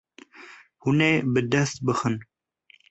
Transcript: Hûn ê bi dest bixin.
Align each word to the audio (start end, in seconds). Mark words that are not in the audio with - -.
Hûn 0.81 0.99
ê 1.09 1.11
bi 1.33 1.41
dest 1.51 1.77
bixin. 1.85 2.15